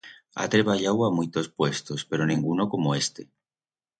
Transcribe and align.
Ha 0.37 0.45
treballau 0.53 1.03
a 1.07 1.09
muitos 1.17 1.49
puestos, 1.59 2.05
pero 2.09 2.23
nenguno 2.25 2.63
como 2.73 2.95
este. 3.03 3.21